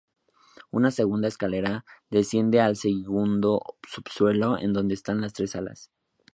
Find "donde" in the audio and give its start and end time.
4.73-4.95